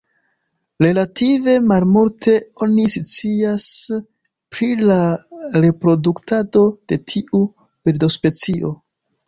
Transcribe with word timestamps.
Relative 0.83 1.53
malmulte 1.71 2.33
oni 2.67 2.85
scias 2.95 3.67
pri 4.57 4.71
la 4.93 4.99
reproduktado 5.67 6.67
de 6.91 7.01
tiu 7.13 7.47
birdospecio. 7.87 8.77